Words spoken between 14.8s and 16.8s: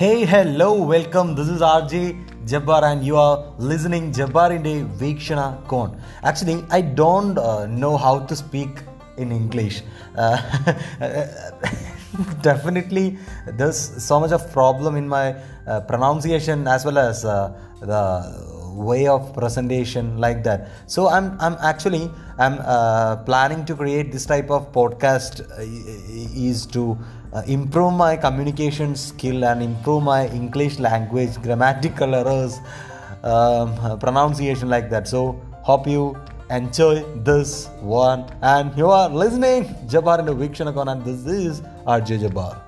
in my uh, pronunciation